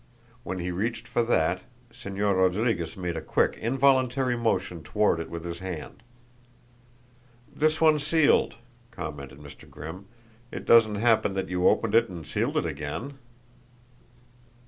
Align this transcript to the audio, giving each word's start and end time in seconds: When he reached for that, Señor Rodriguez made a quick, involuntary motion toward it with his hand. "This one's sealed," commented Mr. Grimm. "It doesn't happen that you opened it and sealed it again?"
When 0.41 0.57
he 0.57 0.71
reached 0.71 1.07
for 1.07 1.21
that, 1.25 1.61
Señor 1.93 2.35
Rodriguez 2.35 2.97
made 2.97 3.15
a 3.15 3.21
quick, 3.21 3.55
involuntary 3.57 4.35
motion 4.35 4.81
toward 4.81 5.19
it 5.19 5.29
with 5.29 5.45
his 5.45 5.59
hand. 5.59 6.01
"This 7.55 7.79
one's 7.79 8.01
sealed," 8.03 8.55
commented 8.89 9.37
Mr. 9.37 9.69
Grimm. 9.69 10.07
"It 10.51 10.65
doesn't 10.65 10.95
happen 10.95 11.35
that 11.35 11.49
you 11.49 11.67
opened 11.67 11.93
it 11.93 12.09
and 12.09 12.25
sealed 12.25 12.57
it 12.57 12.65
again?" 12.65 13.19